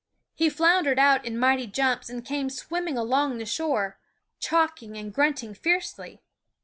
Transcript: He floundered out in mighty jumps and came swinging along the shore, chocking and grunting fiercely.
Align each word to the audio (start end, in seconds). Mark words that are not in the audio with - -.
He 0.33 0.49
floundered 0.49 0.97
out 0.97 1.23
in 1.25 1.37
mighty 1.37 1.67
jumps 1.67 2.09
and 2.09 2.25
came 2.25 2.49
swinging 2.49 2.97
along 2.97 3.37
the 3.37 3.45
shore, 3.45 3.99
chocking 4.39 4.97
and 4.97 5.13
grunting 5.13 5.53
fiercely. 5.53 6.23